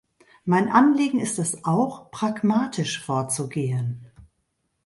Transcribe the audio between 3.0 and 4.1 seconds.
vorzugehen.